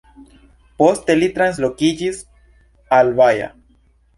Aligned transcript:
Poste 0.81 1.17
li 1.19 1.29
translokiĝis 1.35 2.25
al 3.01 3.17
Baja. 3.21 3.53